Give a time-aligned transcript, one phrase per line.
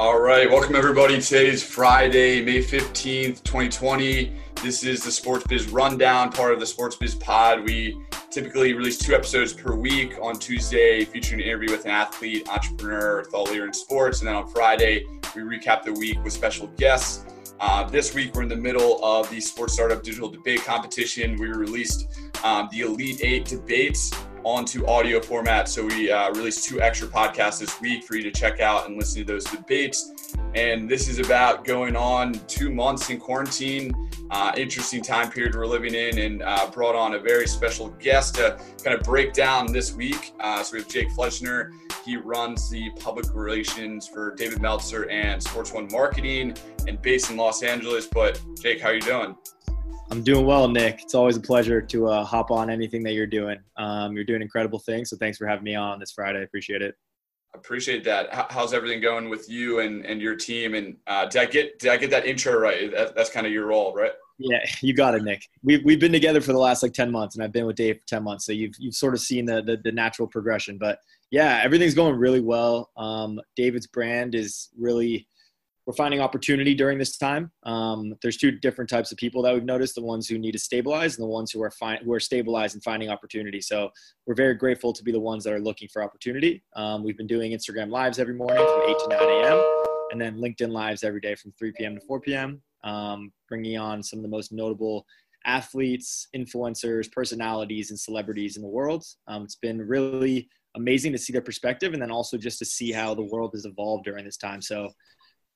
[0.00, 1.20] All right, welcome everybody.
[1.20, 4.32] Today is Friday, May 15th, 2020.
[4.62, 7.62] This is the Sports Biz Rundown, part of the Sports Biz Pod.
[7.64, 8.00] We
[8.30, 13.24] typically release two episodes per week on Tuesday, featuring an interview with an athlete, entrepreneur,
[13.24, 14.20] thought leader in sports.
[14.20, 15.04] And then on Friday,
[15.36, 17.26] we recap the week with special guests.
[17.60, 21.36] Uh, this week, we're in the middle of the Sports Startup Digital Debate Competition.
[21.36, 22.08] We released
[22.42, 24.10] um, the Elite Eight debates
[24.44, 25.68] onto audio format.
[25.68, 28.96] So we uh, released two extra podcasts this week for you to check out and
[28.96, 30.34] listen to those debates.
[30.54, 33.92] And this is about going on two months in quarantine.
[34.30, 38.36] Uh, interesting time period we're living in, and uh, brought on a very special guest
[38.36, 40.32] to kind of break down this week.
[40.38, 41.72] Uh, so we have Jake Fletchner.
[42.04, 47.36] He runs the public relations for David Meltzer and Sports One Marketing, and based in
[47.36, 48.06] Los Angeles.
[48.06, 49.36] But Jake, how are you doing?
[50.10, 51.02] I'm doing well, Nick.
[51.02, 53.58] It's always a pleasure to uh, hop on anything that you're doing.
[53.76, 56.40] Um, you're doing incredible things, so thanks for having me on this Friday.
[56.40, 56.96] I appreciate it.
[57.54, 58.28] I appreciate that.
[58.50, 60.74] How's everything going with you and, and your team?
[60.74, 62.90] And uh, did I get did I get that intro right?
[62.90, 64.12] That, that's kind of your role, right?
[64.38, 65.48] Yeah, you got it, Nick.
[65.62, 67.98] We've we've been together for the last like ten months, and I've been with Dave
[68.00, 68.46] for ten months.
[68.46, 70.76] So you've you've sort of seen the the, the natural progression.
[70.76, 70.98] But
[71.30, 72.90] yeah, everything's going really well.
[72.96, 75.28] Um, David's brand is really
[75.86, 77.50] we're finding opportunity during this time.
[77.64, 80.58] Um, there's two different types of people that we've noticed: the ones who need to
[80.58, 83.60] stabilize and the ones who are fi- who are stabilized and finding opportunity.
[83.60, 83.90] So
[84.26, 86.62] we're very grateful to be the ones that are looking for opportunity.
[86.76, 89.84] Um, we've been doing Instagram lives every morning from 8 to 9 a.m.
[90.12, 91.94] and then LinkedIn lives every day from 3 p.m.
[91.94, 92.62] to 4 p.m.
[92.84, 95.06] Um, bringing on some of the most notable
[95.46, 99.04] athletes, influencers, personalities, and celebrities in the world.
[99.26, 102.92] Um, it's been really amazing to see their perspective and then also just to see
[102.92, 104.62] how the world has evolved during this time.
[104.62, 104.90] So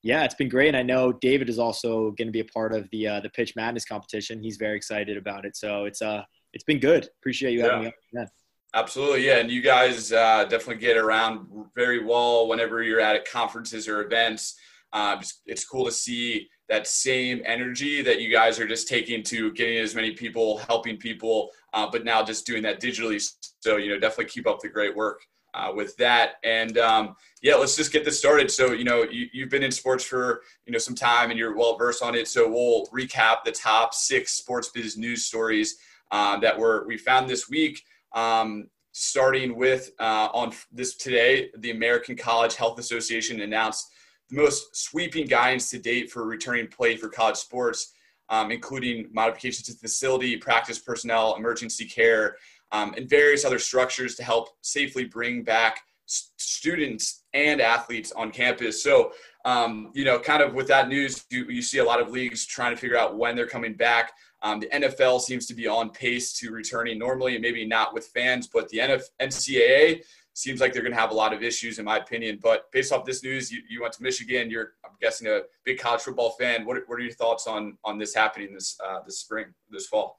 [0.04, 0.68] yeah, it's been great.
[0.68, 3.30] And I know David is also going to be a part of the uh, the
[3.30, 4.42] Pitch Madness competition.
[4.42, 5.56] He's very excited about it.
[5.56, 6.22] So it's uh
[6.52, 7.08] it's been good.
[7.20, 7.90] Appreciate you having yeah.
[8.12, 8.28] me on.
[8.74, 9.38] Absolutely, yeah.
[9.38, 14.56] And you guys uh, definitely get around very well whenever you're at conferences or events.
[14.92, 19.52] Uh, it's cool to see that same energy that you guys are just taking to
[19.52, 23.24] getting as many people, helping people, uh, but now just doing that digitally.
[23.60, 25.20] So you know, definitely keep up the great work
[25.54, 26.34] uh, with that.
[26.44, 28.50] And um, yeah, let's just get this started.
[28.50, 31.56] So, you know, you, have been in sports for, you know, some time and you're
[31.56, 32.28] well versed on it.
[32.28, 35.76] So we'll recap the top six sports biz news stories
[36.10, 37.82] um, that were, we found this week.
[38.12, 43.90] Um, starting with uh, on this today, the American College Health Association announced
[44.30, 47.92] the most sweeping guidance to date for returning play for college sports,
[48.28, 52.36] um, including modifications to facility, practice personnel, emergency care,
[52.72, 58.82] um, and various other structures to help safely bring back students and athletes on campus.
[58.82, 59.12] So,
[59.44, 62.46] um, you know, kind of with that news, you, you, see a lot of leagues
[62.46, 64.12] trying to figure out when they're coming back.
[64.42, 68.06] Um, the NFL seems to be on pace to returning normally, and maybe not with
[68.08, 70.02] fans, but the NF- NCAA
[70.34, 72.38] seems like they're going to have a lot of issues, in my opinion.
[72.42, 74.50] But based off this news, you, you went to Michigan.
[74.50, 76.66] You're, I'm guessing, a big college football fan.
[76.66, 80.18] What, what are your thoughts on on this happening this uh, this spring, this fall?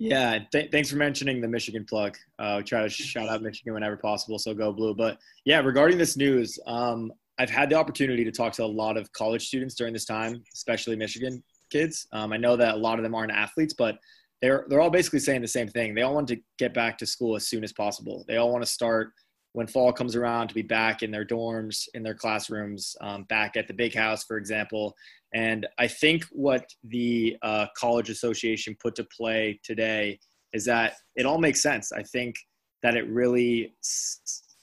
[0.00, 2.16] Yeah, th- thanks for mentioning the Michigan plug.
[2.38, 4.94] Uh, try to shout out Michigan whenever possible, so go blue.
[4.94, 8.96] But yeah, regarding this news, um, I've had the opportunity to talk to a lot
[8.96, 12.06] of college students during this time, especially Michigan kids.
[12.12, 13.98] Um, I know that a lot of them aren't athletes, but
[14.40, 15.94] they're they're all basically saying the same thing.
[15.94, 18.24] They all want to get back to school as soon as possible.
[18.26, 19.12] They all want to start
[19.52, 23.56] when fall comes around to be back in their dorms, in their classrooms, um, back
[23.56, 24.94] at the big house, for example.
[25.34, 30.18] And I think what the uh, College Association put to play today
[30.52, 31.92] is that it all makes sense.
[31.92, 32.34] I think
[32.82, 33.74] that it really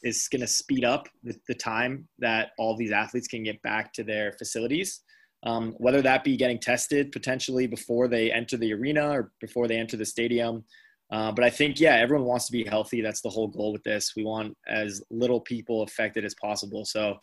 [0.03, 3.93] is going to speed up the, the, time that all these athletes can get back
[3.93, 5.01] to their facilities.
[5.43, 9.77] Um, whether that be getting tested potentially before they enter the arena or before they
[9.77, 10.65] enter the stadium,
[11.09, 13.01] uh, but I think, yeah, everyone wants to be healthy.
[13.01, 14.13] That's the whole goal with this.
[14.15, 16.83] We want as little people affected as possible.
[16.85, 17.17] So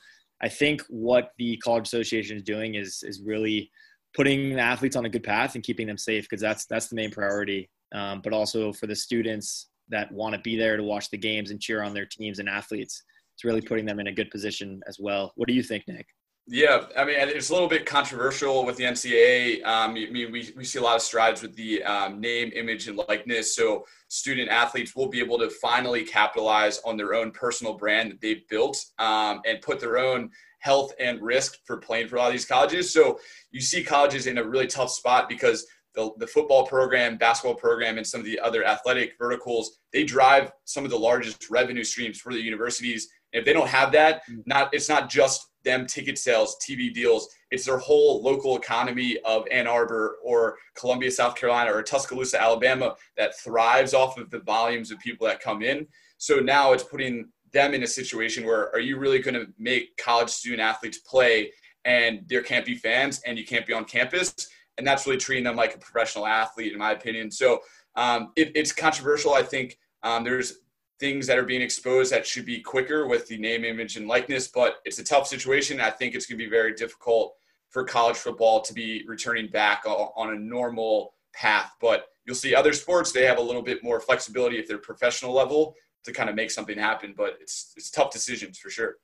[0.44, 3.70] I think what the College Association is doing is is really
[4.14, 6.96] putting the athletes on a good path and keeping them safe because that's that's the
[6.96, 7.70] main priority.
[7.94, 11.50] Um, but also for the students that want to be there to watch the games
[11.50, 13.02] and cheer on their teams and athletes,
[13.34, 15.32] it's really putting them in a good position as well.
[15.36, 16.08] What do you think, Nick?
[16.46, 19.64] Yeah, I mean, it's a little bit controversial with the NCAA.
[19.64, 22.86] Um, I mean, we, we see a lot of strides with the um, name, image,
[22.86, 23.56] and likeness.
[23.56, 28.20] So student athletes will be able to finally capitalize on their own personal brand that
[28.20, 32.26] they've built um, and put their own health and risk for playing for a lot
[32.26, 32.92] of these colleges.
[32.92, 33.18] So
[33.50, 37.96] you see colleges in a really tough spot because the, the football program, basketball program,
[37.96, 42.20] and some of the other athletic verticals, they drive some of the largest revenue streams
[42.20, 43.08] for the universities.
[43.34, 44.42] And if they don't have that, mm.
[44.46, 47.28] not it's not just them ticket sales, TV deals.
[47.50, 52.94] It's their whole local economy of Ann Arbor or Columbia, South Carolina, or Tuscaloosa, Alabama
[53.16, 55.86] that thrives off of the volumes of people that come in.
[56.18, 59.96] So now it's putting them in a situation where are you really going to make
[59.96, 61.50] college student athletes play
[61.84, 64.34] and there can't be fans and you can't be on campus?
[64.76, 67.30] And that's really treating them like a professional athlete, in my opinion.
[67.30, 67.60] So
[67.96, 69.34] um, it, it's controversial.
[69.34, 70.58] I think um, there's
[71.04, 74.48] things that are being exposed that should be quicker with the name, image, and likeness.
[74.48, 75.78] But it's a tough situation.
[75.78, 77.34] I think it's going to be very difficult
[77.68, 81.72] for college football to be returning back on a normal path.
[81.78, 85.34] But you'll see other sports, they have a little bit more flexibility at their professional
[85.34, 85.74] level
[86.04, 87.12] to kind of make something happen.
[87.14, 88.94] But it's, it's tough decisions for sure.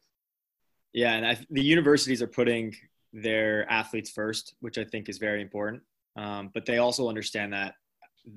[0.94, 1.12] Yeah.
[1.12, 2.74] And I, the universities are putting
[3.12, 5.82] their athletes first, which I think is very important.
[6.16, 7.74] Um, but they also understand that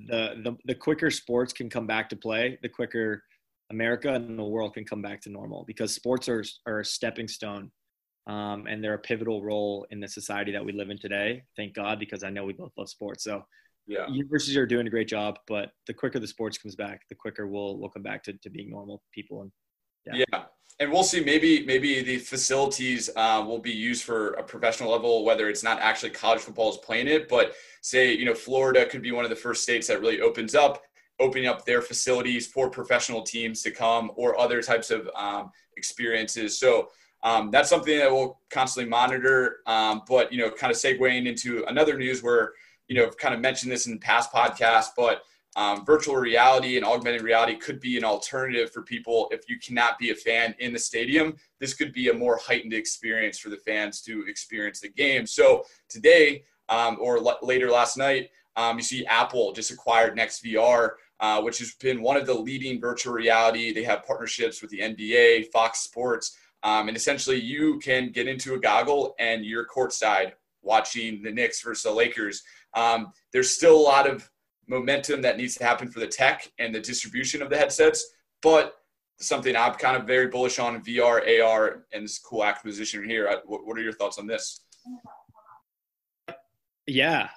[0.06, 3.22] the, the the quicker sports can come back to play, the quicker
[3.70, 7.28] America and the world can come back to normal because sports are, are a stepping
[7.28, 7.70] stone
[8.26, 11.42] um, and they're a pivotal role in the society that we live in today.
[11.56, 13.24] Thank God, because I know we both love sports.
[13.24, 13.44] So
[13.86, 17.14] yeah, universities are doing a great job, but the quicker the sports comes back, the
[17.14, 19.42] quicker we'll, we'll come back to, to being normal people.
[19.42, 19.52] And
[20.06, 20.24] yeah.
[20.32, 20.44] yeah.
[20.80, 21.22] And we'll see.
[21.22, 25.78] Maybe maybe the facilities uh, will be used for a professional level, whether it's not
[25.78, 29.30] actually college football is playing it, but say you know Florida could be one of
[29.30, 30.82] the first states that really opens up
[31.20, 36.58] opening up their facilities for professional teams to come or other types of um, experiences.
[36.58, 36.88] So
[37.22, 39.58] um, that's something that we'll constantly monitor.
[39.66, 42.52] Um, but you know, kind of segueing into another news where
[42.88, 45.22] you know, I've kind of mentioned this in past podcasts, but
[45.56, 49.98] um, virtual reality and augmented reality could be an alternative for people if you cannot
[49.98, 51.36] be a fan in the stadium.
[51.60, 55.26] This could be a more heightened experience for the fans to experience the game.
[55.26, 60.90] So today, um, or l- later last night, um, you see Apple just acquired NextVR,
[61.20, 63.72] uh, which has been one of the leading virtual reality.
[63.72, 68.54] They have partnerships with the NBA, Fox Sports, um, and essentially you can get into
[68.54, 70.32] a goggle and you're courtside
[70.62, 72.42] watching the Knicks versus the Lakers.
[72.74, 74.28] Um, there's still a lot of
[74.66, 78.78] momentum that needs to happen for the tech and the distribution of the headsets, but
[79.18, 83.30] something I'm kind of very bullish on VR, AR, and this cool acquisition here.
[83.44, 84.60] What, what are your thoughts on this?
[86.86, 87.28] Yeah,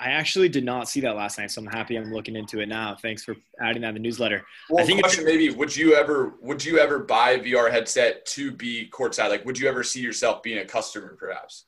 [0.00, 2.68] I actually did not see that last night, so I'm happy I'm looking into it
[2.68, 2.96] now.
[3.00, 4.42] Thanks for adding that in the newsletter.
[4.70, 8.24] Well, I think question maybe would you ever would you ever buy a VR headset
[8.26, 9.28] to be courtside?
[9.28, 11.66] Like, would you ever see yourself being a customer, perhaps?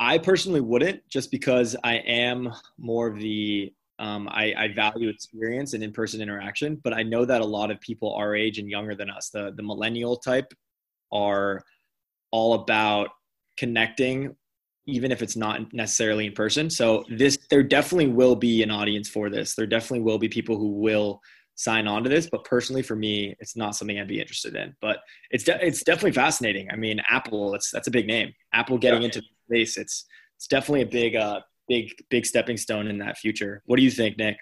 [0.00, 5.74] I personally wouldn't, just because I am more of the um, I, I, value experience
[5.74, 6.80] and in-person interaction.
[6.82, 9.52] But I know that a lot of people our age and younger than us, the
[9.54, 10.52] the millennial type,
[11.12, 11.62] are
[12.32, 13.10] all about
[13.56, 14.34] connecting
[14.86, 16.68] even if it's not necessarily in person.
[16.68, 19.54] So this there definitely will be an audience for this.
[19.54, 21.20] There definitely will be people who will
[21.54, 24.74] sign on to this, but personally for me, it's not something I'd be interested in.
[24.80, 24.98] But
[25.30, 26.68] it's de- it's definitely fascinating.
[26.70, 28.32] I mean, Apple, it's that's a big name.
[28.52, 29.06] Apple getting yeah.
[29.06, 30.06] into space, it's
[30.36, 33.62] it's definitely a big uh big big stepping stone in that future.
[33.66, 34.36] What do you think, Nick?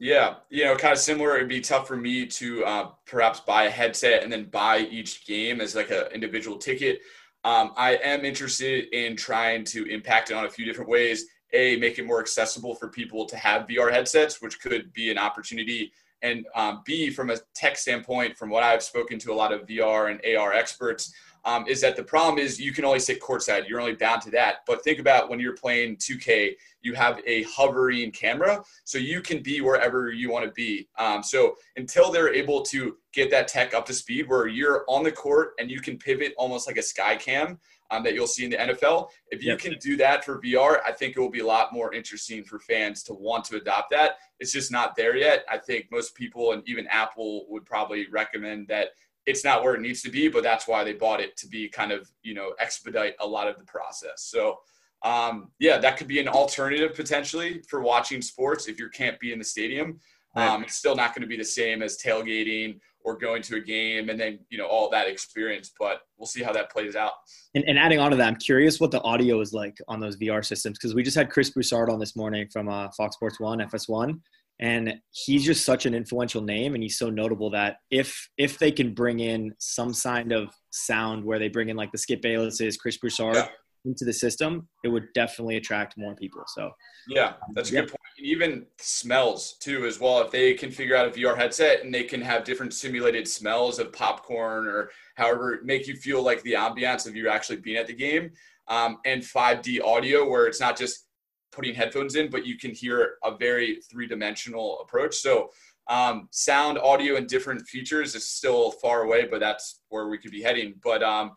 [0.00, 1.36] Yeah, you know, kind of similar.
[1.36, 5.24] It'd be tough for me to uh, perhaps buy a headset and then buy each
[5.24, 7.00] game as like an individual ticket.
[7.44, 11.26] Um, I am interested in trying to impact it on a few different ways.
[11.52, 15.18] A, make it more accessible for people to have VR headsets, which could be an
[15.18, 15.92] opportunity.
[16.22, 19.66] And um, B, from a tech standpoint, from what I've spoken to a lot of
[19.66, 21.12] VR and AR experts,
[21.44, 23.68] um, is that the problem is you can only sit courtside.
[23.68, 24.58] You're only bound to that.
[24.66, 29.42] But think about when you're playing 2K, you have a hovering camera, so you can
[29.42, 30.88] be wherever you want to be.
[30.98, 35.02] Um, so until they're able to get that tech up to speed, where you're on
[35.02, 37.58] the court and you can pivot almost like a sky cam
[37.90, 39.58] um, that you'll see in the NFL, if you yep.
[39.58, 42.58] can do that for VR, I think it will be a lot more interesting for
[42.58, 44.18] fans to want to adopt that.
[44.40, 45.44] It's just not there yet.
[45.50, 48.88] I think most people and even Apple would probably recommend that
[49.26, 51.68] it's not where it needs to be, but that's why they bought it to be
[51.68, 54.22] kind of, you know, expedite a lot of the process.
[54.24, 54.58] So,
[55.02, 59.32] um, yeah, that could be an alternative potentially for watching sports if you can't be
[59.32, 59.98] in the stadium.
[60.36, 63.60] Um, it's still not going to be the same as tailgating or going to a
[63.60, 67.12] game and then, you know, all that experience, but we'll see how that plays out.
[67.54, 70.16] And, and adding on to that, I'm curious what the audio is like on those
[70.16, 73.38] VR systems because we just had Chris Broussard on this morning from uh, Fox Sports
[73.38, 74.18] One, FS1,
[74.60, 78.70] and he's just such an influential name and he's so notable that if if they
[78.70, 82.78] can bring in some kind of sound where they bring in like the skip baylesses
[82.78, 83.48] chris broussard yeah.
[83.84, 86.42] into the system, it would definitely attract more people.
[86.46, 86.70] So
[87.08, 88.00] yeah, that's a good point.
[88.16, 90.20] And even smells too, as well.
[90.20, 93.78] If they can figure out a VR headset and they can have different simulated smells
[93.80, 97.88] of popcorn or however make you feel like the ambiance of you actually being at
[97.88, 98.30] the game,
[98.68, 101.06] um, and 5D audio where it's not just
[101.54, 105.16] putting headphones in, but you can hear a very three dimensional approach.
[105.16, 105.50] So
[105.88, 110.30] um, sound, audio, and different features is still far away, but that's where we could
[110.30, 110.74] be heading.
[110.82, 111.32] But um,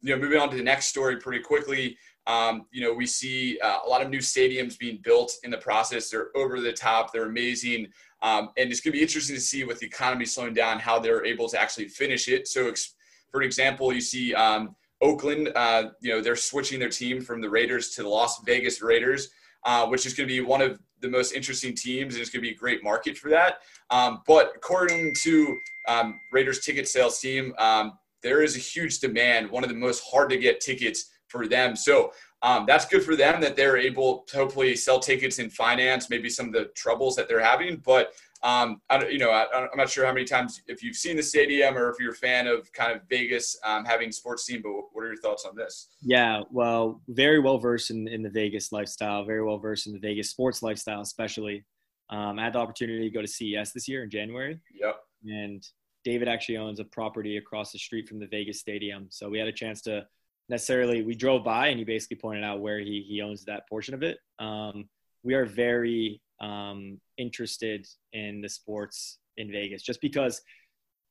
[0.00, 1.96] you know, moving on to the next story pretty quickly.
[2.26, 5.58] Um, you know, we see uh, a lot of new stadiums being built in the
[5.58, 6.10] process.
[6.10, 7.12] They're over the top.
[7.12, 7.88] They're amazing.
[8.22, 10.98] Um, and it's going to be interesting to see with the economy slowing down how
[10.98, 12.48] they're able to actually finish it.
[12.48, 12.94] So, ex-
[13.30, 17.50] for example, you see um, Oakland, uh, you know, they're switching their team from the
[17.50, 19.28] Raiders to the Las Vegas Raiders,
[19.66, 22.42] uh, which is going to be one of the most interesting teams, and it's going
[22.42, 23.58] to be a great market for that.
[23.90, 25.56] Um, but according to
[25.88, 30.02] um, Raiders ticket sales team, um, there is a huge demand, one of the most
[30.10, 31.76] hard to get tickets for them.
[31.76, 36.08] So um, that's good for them that they're able to hopefully sell tickets in finance,
[36.08, 37.82] maybe some of the troubles that they're having.
[37.84, 38.12] But
[38.46, 41.22] um, I, you know, I, am not sure how many times if you've seen the
[41.22, 44.60] stadium or if you're a fan of kind of Vegas um, having sports team.
[44.62, 45.88] But what are your thoughts on this?
[46.00, 49.98] Yeah, well, very well versed in, in the Vegas lifestyle, very well versed in the
[49.98, 51.64] Vegas sports lifestyle, especially.
[52.08, 54.60] Um, I had the opportunity to go to CES this year in January.
[54.80, 54.96] Yep.
[55.24, 55.66] And
[56.04, 59.48] David actually owns a property across the street from the Vegas Stadium, so we had
[59.48, 60.06] a chance to
[60.48, 63.92] necessarily we drove by and he basically pointed out where he he owns that portion
[63.92, 64.18] of it.
[64.38, 64.88] Um,
[65.24, 70.40] we are very um, interested in the sports in Vegas just because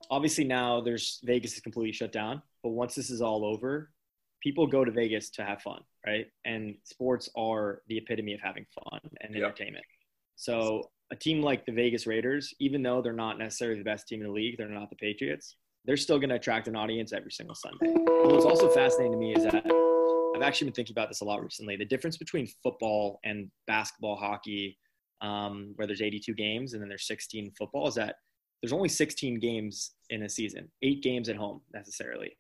[0.09, 3.91] obviously now there's Vegas is completely shut down, but once this is all over,
[4.41, 6.27] people go to Vegas to have fun, right?
[6.45, 9.43] And sports are the epitome of having fun and yep.
[9.43, 9.85] entertainment.
[10.35, 14.21] So a team like the Vegas Raiders, even though they're not necessarily the best team
[14.21, 15.55] in the league, they're not the Patriots
[15.85, 17.93] they're still going to attract an audience every single Sunday.
[17.93, 19.65] And what's also fascinating to me is that
[20.35, 21.77] I've actually been thinking about this a lot recently.
[21.77, 24.77] The difference between football and basketball, hockey,
[25.21, 28.15] um, where there's 82 games and then there's 16 football, is that
[28.61, 32.37] there's only 16 games in a season, eight games at home necessarily.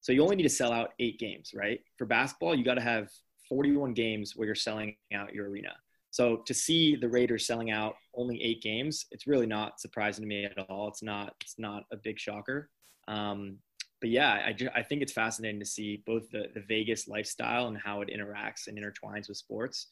[0.00, 1.80] So you only need to sell out eight games, right?
[1.96, 3.10] For basketball, you got to have
[3.48, 5.74] 41 games where you're selling out your arena.
[6.10, 10.28] So to see the Raiders selling out only eight games, it's really not surprising to
[10.28, 10.88] me at all.
[10.88, 11.34] It's not.
[11.42, 12.70] It's not a big shocker.
[13.08, 13.58] Um,
[14.00, 17.66] but yeah, I, just, I think it's fascinating to see both the, the Vegas lifestyle
[17.66, 19.88] and how it interacts and intertwines with sports,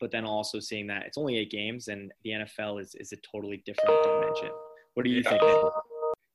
[0.00, 3.16] but then also seeing that it's only eight games and the NFL is, is a
[3.16, 4.50] totally different dimension.
[4.94, 5.30] What do you yeah.
[5.30, 5.42] think?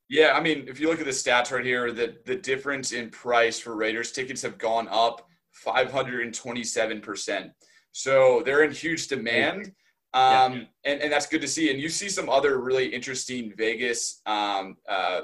[0.07, 3.10] Yeah, I mean, if you look at the stats right here, the, the difference in
[3.10, 5.27] price for Raiders tickets have gone up
[5.65, 7.51] 527%.
[7.91, 9.72] So they're in huge demand.
[10.13, 10.63] Um, yeah.
[10.86, 11.72] and, and that's good to see.
[11.72, 15.22] And you see some other really interesting Vegas um, uh,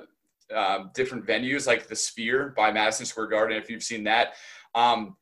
[0.53, 3.57] um, different venues like the Sphere by Madison Square Garden.
[3.57, 4.33] If you've seen that,
[4.75, 5.15] um,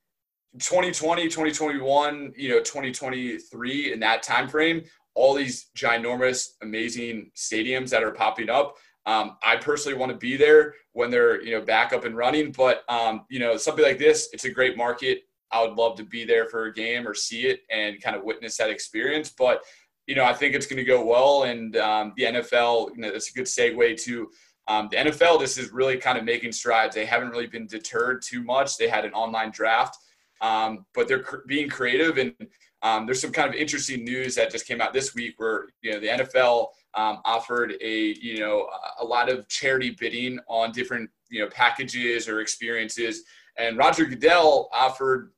[0.57, 8.03] 2020, 2021, you know, 2023 in that time frame, all these ginormous, amazing stadiums that
[8.03, 8.77] are popping up.
[9.05, 12.51] Um, I personally want to be there when they're you know back up and running.
[12.51, 15.21] But um, you know, something like this, it's a great market.
[15.51, 18.23] I would love to be there for a game or see it and kind of
[18.23, 19.29] witness that experience.
[19.29, 19.61] But
[20.05, 23.11] you know, I think it's going to go well, and um, the NFL, you know,
[23.11, 24.29] that's a good segue to
[24.69, 26.93] um, the NFL, this is really kind of making strides.
[26.93, 28.77] They haven't really been deterred too much.
[28.77, 29.97] They had an online draft,
[30.41, 32.17] um, but they're cr- being creative.
[32.17, 32.33] And
[32.81, 35.91] um, there's some kind of interesting news that just came out this week where you
[35.91, 38.67] know the NFL um, offered a you know
[38.99, 43.23] a lot of charity bidding on different you know packages or experiences.
[43.57, 45.31] And Roger Goodell offered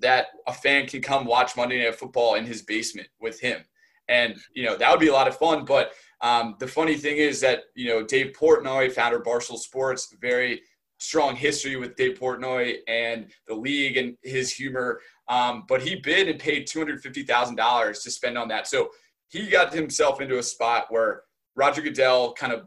[0.00, 3.64] that a fan can come watch Monday Night Football in his basement with him.
[4.08, 7.16] And you know that would be a lot of fun, but um, the funny thing
[7.16, 10.62] is that you know Dave Portnoy, founder of Barstool Sports, very
[10.98, 15.00] strong history with Dave Portnoy and the league and his humor.
[15.28, 18.66] Um, but he bid and paid two hundred fifty thousand dollars to spend on that.
[18.66, 18.90] So
[19.28, 21.22] he got himself into a spot where
[21.56, 22.66] Roger Goodell kind of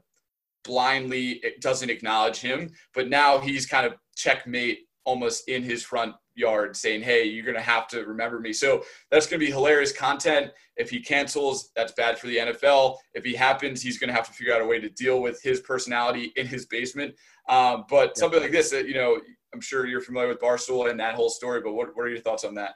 [0.64, 6.76] blindly doesn't acknowledge him, but now he's kind of checkmate almost in his front yard
[6.76, 8.54] saying, Hey, you're going to have to remember me.
[8.54, 10.52] So that's going to be hilarious content.
[10.76, 12.98] If he cancels, that's bad for the NFL.
[13.14, 15.42] If he happens, he's going to have to figure out a way to deal with
[15.42, 17.16] his personality in his basement.
[17.50, 18.20] Um, but yeah.
[18.20, 19.20] something like this, you know,
[19.54, 22.20] I'm sure you're familiar with Barstool and that whole story, but what, what are your
[22.20, 22.75] thoughts on that?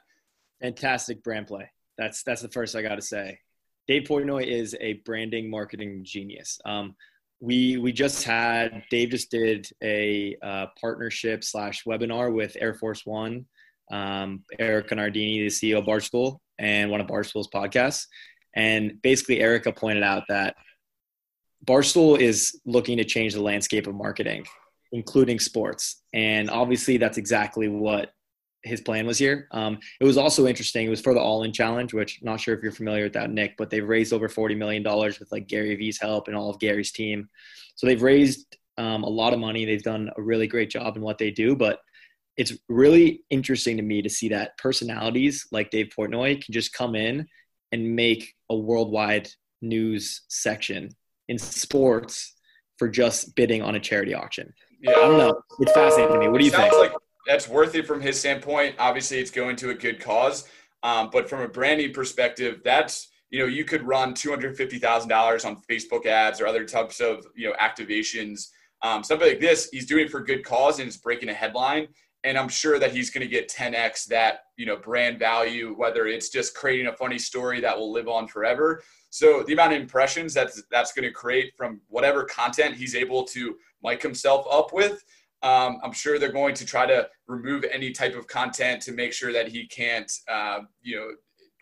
[0.60, 1.70] Fantastic brand play.
[1.98, 3.38] That's, that's the first I got to say.
[3.88, 6.60] Dave Portnoy is a branding marketing genius.
[6.64, 6.94] Um,
[7.42, 13.04] we we just had Dave just did a uh, partnership slash webinar with Air Force
[13.04, 13.46] One,
[13.90, 18.06] um, Erika Nardini, the CEO of Barstool, and one of Barstool's podcasts.
[18.54, 20.54] And basically, Erika pointed out that
[21.66, 24.46] Barstool is looking to change the landscape of marketing,
[24.92, 26.02] including sports.
[26.12, 28.12] And obviously, that's exactly what
[28.62, 29.48] his plan was here.
[29.50, 30.86] Um, it was also interesting.
[30.86, 33.14] It was for the All In Challenge, which I'm not sure if you're familiar with
[33.14, 36.50] that, Nick, but they've raised over $40 million with like Gary Vee's help and all
[36.50, 37.28] of Gary's team.
[37.74, 39.64] So they've raised um, a lot of money.
[39.64, 41.80] They've done a really great job in what they do, but
[42.36, 46.94] it's really interesting to me to see that personalities like Dave Portnoy can just come
[46.94, 47.26] in
[47.72, 49.28] and make a worldwide
[49.60, 50.90] news section
[51.28, 52.34] in sports
[52.78, 54.52] for just bidding on a charity auction.
[54.82, 54.92] Yeah.
[54.92, 55.40] I don't know.
[55.60, 56.28] It's fascinating to me.
[56.28, 56.72] What do you think?
[56.74, 56.92] Like
[57.26, 58.74] that's worth it from his standpoint.
[58.78, 60.48] Obviously, it's going to a good cause,
[60.82, 64.78] um, but from a branding perspective, that's you know you could run two hundred fifty
[64.78, 68.48] thousand dollars on Facebook ads or other types of you know activations.
[68.82, 71.86] Um, something like this, he's doing it for good cause and it's breaking a headline.
[72.24, 76.06] And I'm sure that he's going to get 10x that you know brand value, whether
[76.06, 78.82] it's just creating a funny story that will live on forever.
[79.10, 83.24] So the amount of impressions that's that's going to create from whatever content he's able
[83.24, 85.02] to mic himself up with
[85.42, 89.12] um, I'm sure they're going to try to remove any type of content to make
[89.12, 91.08] sure that he can't, uh, you know,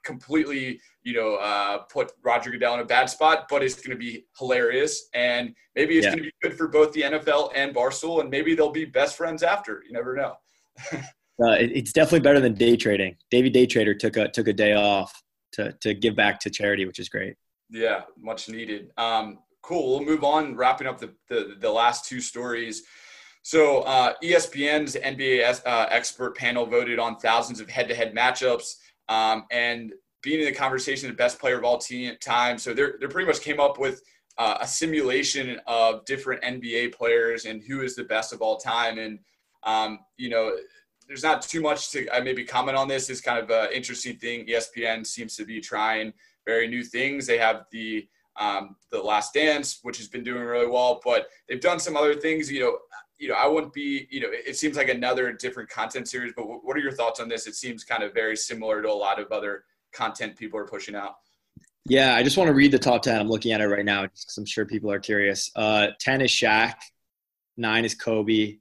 [0.05, 3.47] completely, you know, uh, put Roger Goodell in a bad spot.
[3.49, 6.11] But it's going to be hilarious, and maybe it's yeah.
[6.11, 9.17] going to be good for both the NFL and Barstool, and maybe they'll be best
[9.17, 9.83] friends after.
[9.87, 10.35] You never know.
[10.93, 13.17] uh, it's definitely better than day trading.
[13.31, 15.23] David Day Trader took a took a day off
[15.53, 17.35] to to give back to charity, which is great.
[17.71, 18.91] Yeah, much needed.
[18.97, 19.91] Um, cool.
[19.91, 20.57] We'll move on.
[20.57, 22.83] Wrapping up the, the, the last two stories.
[23.43, 28.75] So uh, ESPN's NBA uh, expert panel voted on thousands of head-to-head matchups,
[29.09, 31.81] um, and being in the conversation, the best player of all
[32.21, 32.59] time.
[32.59, 34.03] So they they pretty much came up with
[34.37, 38.99] uh, a simulation of different NBA players and who is the best of all time.
[38.99, 39.19] And
[39.63, 40.57] um, you know,
[41.07, 43.11] there's not too much to I maybe comment on this.
[43.11, 44.47] It's kind of an interesting thing.
[44.47, 46.13] ESPN seems to be trying
[46.47, 47.27] very new things.
[47.27, 51.61] They have the um, the Last Dance, which has been doing really well, but they've
[51.61, 52.51] done some other things.
[52.51, 52.79] You know,
[53.19, 56.45] you know, I wouldn't be, you know, it seems like another different content series, but
[56.45, 57.47] what are your thoughts on this?
[57.47, 60.95] It seems kind of very similar to a lot of other content people are pushing
[60.95, 61.17] out.
[61.87, 63.21] Yeah, I just want to read the top 10.
[63.21, 65.51] I'm looking at it right now because I'm sure people are curious.
[65.55, 66.75] Uh, 10 is Shaq,
[67.59, 68.57] 9 is Kobe,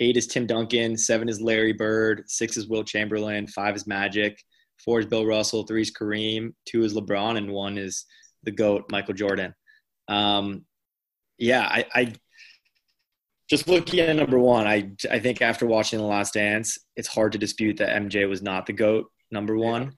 [0.00, 4.42] 8 is Tim Duncan, 7 is Larry Bird, 6 is Wilt Chamberlain, 5 is Magic,
[4.84, 8.06] 4 is Bill Russell, 3 is Kareem, 2 is LeBron, and 1 is
[8.42, 9.54] the GOAT, Michael Jordan.
[10.08, 10.64] Um,
[11.38, 12.12] yeah, I, I
[13.50, 17.32] just looking at number one, I I think after watching The Last Dance, it's hard
[17.32, 19.92] to dispute that MJ was not the goat number one.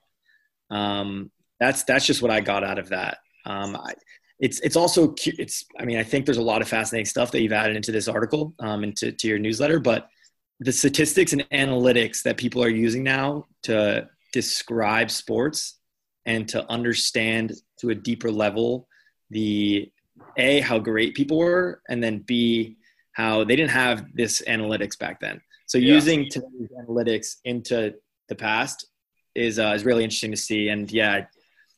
[0.71, 3.19] Um, that's that's just what I got out of that.
[3.45, 3.93] Um, I,
[4.43, 7.41] it's it's also it's I mean I think there's a lot of fascinating stuff that
[7.41, 10.09] you've added into this article um, and to, to your newsletter, but
[10.59, 15.79] the statistics and analytics that people are using now to describe sports
[16.25, 18.85] and to understand to a deeper level
[19.29, 19.89] the
[20.37, 22.75] a how great people were and then b
[23.13, 25.39] how they didn't have this analytics back then.
[25.67, 25.93] So yeah.
[25.93, 27.93] using today's analytics into
[28.27, 28.87] the past
[29.35, 30.67] is uh, is really interesting to see.
[30.67, 31.27] And yeah,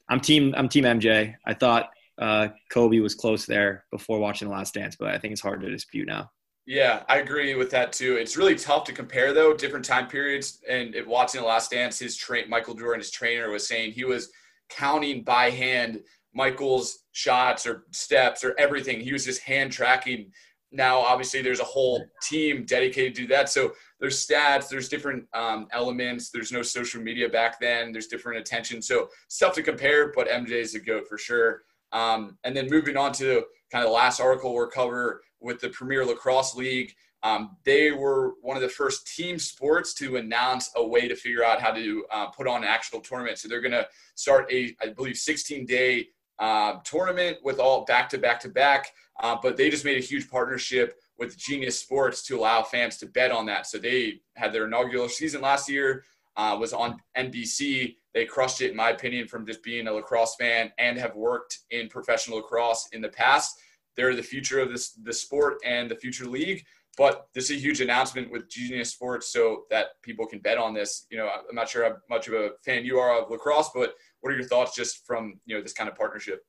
[0.10, 1.36] I'm team I'm team MJ.
[1.45, 5.32] I thought uh, Kobe was close there before watching The Last Dance, but I think
[5.32, 6.30] it's hard to dispute now.
[6.67, 8.15] Yeah, I agree with that too.
[8.15, 10.62] It's really tough to compare though different time periods.
[10.67, 14.30] And watching The Last Dance, his train Michael Jordan, his trainer, was saying he was
[14.69, 16.01] counting by hand
[16.34, 18.99] Michael's shots or steps or everything.
[18.99, 20.32] He was just hand tracking
[20.75, 25.67] now obviously there's a whole team dedicated to that so there's stats there's different um,
[25.71, 30.28] elements there's no social media back then there's different attention so stuff to compare but
[30.28, 31.62] mj is a goat for sure
[31.95, 35.69] um, and then moving on to kind of the last article we'll cover with the
[35.69, 36.93] premier lacrosse league
[37.25, 41.43] um, they were one of the first team sports to announce a way to figure
[41.43, 43.39] out how to uh, put on an actual tournament.
[43.39, 48.10] So they're going to start a i believe 16 day uh, tournament with all back
[48.10, 48.91] to back to back.
[49.23, 53.08] Uh, but they just made a huge partnership with Genius Sports to allow fans to
[53.08, 53.65] bet on that.
[53.65, 56.03] So they had their inaugural season last year,
[56.37, 57.95] uh, was on NBC.
[58.13, 61.59] They crushed it, in my opinion, from just being a lacrosse fan and have worked
[61.71, 63.57] in professional lacrosse in the past.
[63.95, 66.63] They're the future of this the sport and the future league.
[66.97, 70.73] But this is a huge announcement with Genius Sports so that people can bet on
[70.73, 71.05] this.
[71.09, 73.95] You know, I'm not sure how much of a fan you are of lacrosse, but
[74.21, 76.41] what are your thoughts just from you know this kind of partnership?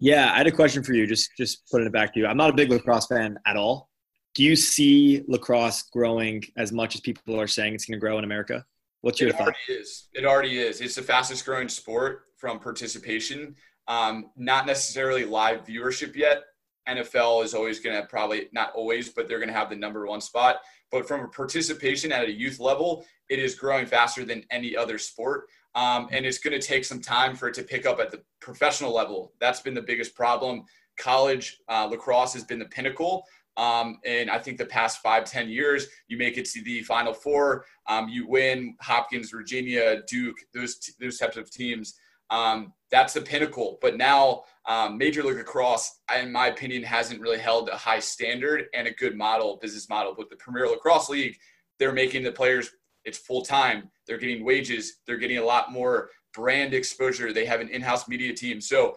[0.00, 1.06] Yeah, I had a question for you.
[1.06, 2.26] Just just putting it back to you.
[2.26, 3.88] I'm not a big lacrosse fan at all.
[4.34, 8.18] Do you see lacrosse growing as much as people are saying it's going to grow
[8.18, 8.64] in America?
[9.04, 9.48] What's your it thought?
[9.48, 10.08] Already is.
[10.14, 10.80] It already is.
[10.80, 13.54] It's the fastest growing sport from participation.
[13.86, 16.44] Um, not necessarily live viewership yet.
[16.88, 20.06] NFL is always going to probably not always, but they're going to have the number
[20.06, 20.60] one spot.
[20.90, 24.96] But from a participation at a youth level, it is growing faster than any other
[24.96, 25.48] sport.
[25.74, 28.22] Um, and it's going to take some time for it to pick up at the
[28.40, 29.34] professional level.
[29.38, 30.64] That's been the biggest problem.
[30.96, 33.24] College uh, lacrosse has been the pinnacle,
[33.56, 37.12] Um, and I think the past five, ten years, you make it to the Final
[37.12, 41.94] Four, um, you win Hopkins, Virginia, Duke, those those types of teams.
[42.30, 43.78] Um, that's the pinnacle.
[43.80, 48.64] But now, um, Major League Lacrosse, in my opinion, hasn't really held a high standard
[48.74, 50.14] and a good model, business model.
[50.16, 51.36] But the Premier Lacrosse League,
[51.78, 52.70] they're making the players
[53.04, 53.90] it's full time.
[54.06, 55.00] They're getting wages.
[55.06, 57.32] They're getting a lot more brand exposure.
[57.32, 58.60] They have an in-house media team.
[58.60, 58.96] So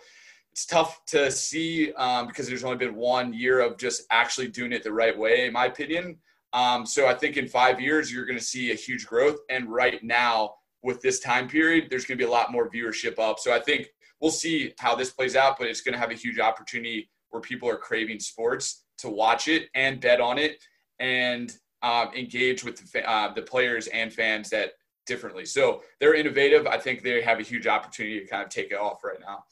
[0.58, 4.72] it's tough to see um, because there's only been one year of just actually doing
[4.72, 6.18] it the right way, in my opinion.
[6.52, 9.38] Um, so I think in five years you're going to see a huge growth.
[9.52, 13.20] And right now, with this time period, there's going to be a lot more viewership
[13.20, 13.38] up.
[13.38, 13.90] So I think
[14.20, 17.42] we'll see how this plays out, but it's going to have a huge opportunity where
[17.42, 20.58] people are craving sports to watch it and bet on it
[21.00, 24.72] and uh, engage with the, uh, the players and fans that
[25.06, 25.46] differently.
[25.46, 26.66] So they're innovative.
[26.66, 29.44] I think they have a huge opportunity to kind of take it off right now.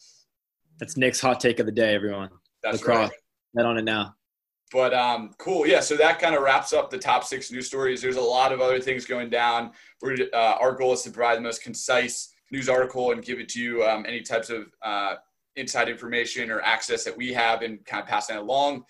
[0.79, 2.29] That's Nick's hot take of the day, everyone.
[2.63, 3.09] That's Lacrosse.
[3.09, 3.11] right.
[3.53, 4.15] Bet on it now.
[4.71, 5.79] But um, cool, yeah.
[5.79, 8.01] So that kind of wraps up the top six news stories.
[8.01, 9.71] There's a lot of other things going down.
[10.01, 13.47] We're, uh, our goal is to provide the most concise news article and give it
[13.49, 15.15] to you um, any types of uh,
[15.55, 18.83] inside information or access that we have and kind of pass that along.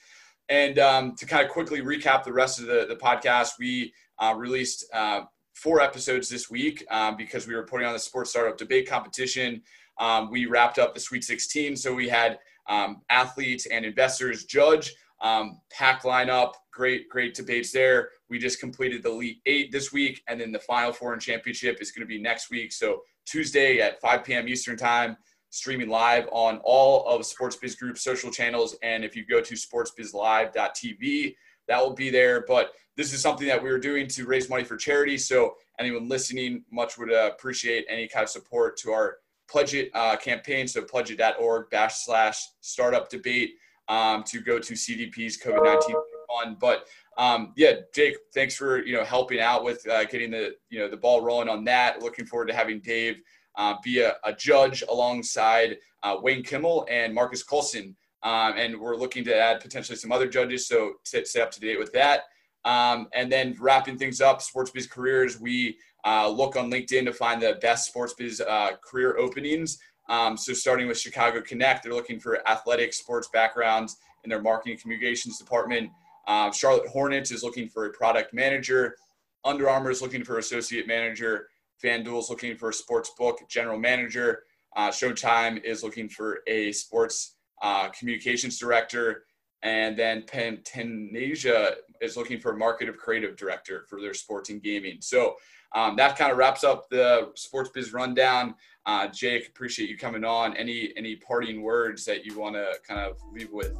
[0.49, 4.33] And um, to kind of quickly recap the rest of the, the podcast, we uh,
[4.35, 5.21] released uh,
[5.53, 9.61] four episodes this week um, because we were putting on the sports startup debate competition.
[9.99, 14.93] Um, we wrapped up the Sweet 16, so we had um, athletes and investors judge
[15.21, 18.09] um, pack lineup, great, great debates there.
[18.29, 21.77] We just completed the Elite Eight this week, and then the Final Four and Championship
[21.81, 22.71] is going to be next week.
[22.71, 24.47] So Tuesday at 5 p.m.
[24.47, 25.17] Eastern Time,
[25.49, 28.75] streaming live on all of SportsBiz Group social channels.
[28.83, 31.35] And if you go to sportsbizlive.tv,
[31.67, 32.43] that will be there.
[32.47, 35.17] But this is something that we are doing to raise money for charity.
[35.17, 39.17] So anyone listening, much would appreciate any kind of support to our
[39.49, 40.67] Pledge It uh, campaign.
[40.67, 43.51] So pledgeit.org backslash slash startup debate
[43.87, 45.95] um, to go to CDP's COVID 19
[46.43, 46.57] fund.
[46.59, 50.79] But um, yeah, Jake, thanks for you know helping out with uh, getting the you
[50.79, 52.01] know the ball rolling on that.
[52.01, 53.21] Looking forward to having Dave
[53.57, 57.95] uh, be a, a, judge alongside uh, Wayne Kimmel and Marcus Colson.
[58.23, 61.79] Um, and we're looking to add potentially some other judges, so stay up to date
[61.79, 62.23] with that.
[62.65, 67.13] Um, and then wrapping things up, Sports Biz Careers, we uh, look on LinkedIn to
[67.13, 69.79] find the best Sports Biz uh, career openings.
[70.07, 74.77] Um, so starting with Chicago Connect, they're looking for athletic sports backgrounds in their marketing
[74.77, 75.89] communications department.
[76.27, 78.95] Um, Charlotte Hornets is looking for a product manager.
[79.43, 81.47] Under Armour is looking for associate manager.
[81.83, 84.43] FanDuel is looking for a sports book general manager.
[84.75, 89.25] Uh, Showtime is looking for a sports uh, communications director.
[89.65, 94.97] And then Pentasia is looking for a marketing creative director for their sports and gaming.
[95.01, 95.35] So
[95.73, 98.53] um, that kind of wraps up the sports biz rundown.
[98.85, 100.55] Uh, Jake, appreciate you coming on.
[100.55, 103.73] Any any parting words that you want to kind of leave with?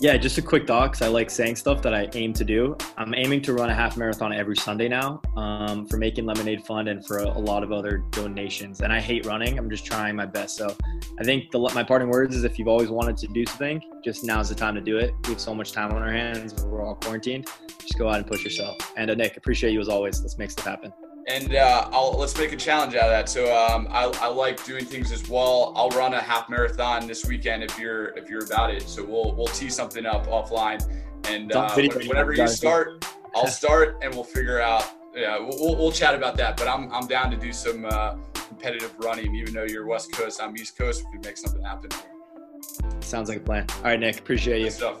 [0.00, 2.76] Yeah, just a quick thought because I like saying stuff that I aim to do.
[2.96, 6.88] I'm aiming to run a half marathon every Sunday now um, for Making Lemonade Fund
[6.88, 8.80] and for a, a, lot of other donations.
[8.80, 9.58] And I hate running.
[9.58, 10.56] I'm just trying my best.
[10.56, 10.74] So
[11.20, 14.24] I think the, my parting words is if you've always wanted to do something, just
[14.24, 15.14] now's the time to do it.
[15.24, 16.64] We have so much time on our hands.
[16.64, 17.48] We're all quarantined.
[17.78, 18.76] Just go out and push yourself.
[18.96, 20.20] And uh, Nick, appreciate you as always.
[20.22, 20.92] Let's make stuff happen
[21.28, 23.28] and uh, I'll, let's make a challenge out of that.
[23.28, 25.72] So um, I, I, like doing things as well.
[25.76, 28.88] I'll run a half marathon this weekend if you're if you're about it.
[28.88, 30.82] So we'll we'll tee something up offline,
[31.28, 34.90] and uh, whenever you start, I'll start, and we'll figure out.
[35.14, 36.56] Yeah, we'll, we'll chat about that.
[36.56, 40.40] But I'm I'm down to do some uh, competitive running, even though you're West Coast,
[40.42, 41.04] I'm East Coast.
[41.04, 41.90] We can make something happen.
[43.00, 43.66] Sounds like a plan.
[43.78, 44.18] All right, Nick.
[44.18, 44.70] Appreciate Good you.
[44.70, 45.00] Stuff.